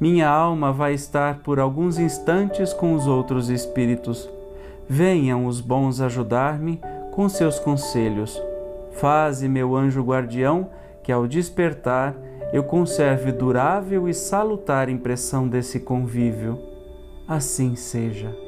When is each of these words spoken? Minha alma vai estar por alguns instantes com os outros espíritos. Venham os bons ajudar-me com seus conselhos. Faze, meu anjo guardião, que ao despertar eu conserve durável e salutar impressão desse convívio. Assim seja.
Minha 0.00 0.28
alma 0.28 0.72
vai 0.72 0.92
estar 0.92 1.38
por 1.38 1.58
alguns 1.58 1.98
instantes 1.98 2.72
com 2.72 2.94
os 2.94 3.06
outros 3.06 3.48
espíritos. 3.48 4.28
Venham 4.88 5.46
os 5.46 5.60
bons 5.60 6.00
ajudar-me 6.00 6.80
com 7.12 7.28
seus 7.28 7.58
conselhos. 7.58 8.42
Faze, 8.92 9.48
meu 9.48 9.74
anjo 9.74 10.02
guardião, 10.02 10.68
que 11.02 11.10
ao 11.10 11.26
despertar 11.26 12.14
eu 12.52 12.64
conserve 12.64 13.32
durável 13.32 14.08
e 14.08 14.14
salutar 14.14 14.88
impressão 14.88 15.48
desse 15.48 15.80
convívio. 15.80 16.58
Assim 17.26 17.74
seja. 17.76 18.43